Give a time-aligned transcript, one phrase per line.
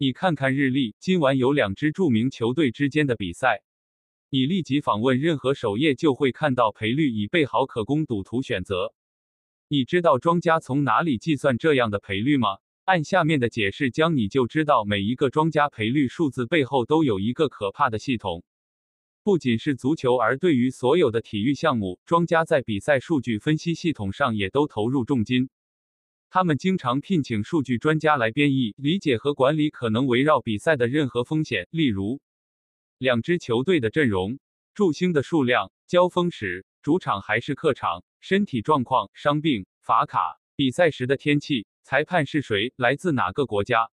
[0.00, 3.64] 你看看日历，今晚有两支著名球队之间的比赛。
[4.30, 8.94] 你立即访问任何首页，就会看到赔率已备好，可供赌徒选择。
[9.66, 12.58] 你知道庄家从哪里计算这样的赔率吗？
[12.84, 18.44] 按下面的解释讲，你就知道每一个庄家赔率数字背后都有一个可怕的系统。
[19.24, 25.50] 不仅是足球，而对于所有的体育项目，庄家在比赛数据分析系统上也都投入重金。
[26.30, 32.20] 他们经常聘请数据专家来编译、理解和管理可能围绕比赛的任何风险，例如
[32.98, 34.38] 两支球队的阵容、
[34.74, 43.90] 助兴的数量、交锋时、主场还是客场、身体状况、伤病、罚卡、比赛时的天气、裁判是谁、来自哪个国家。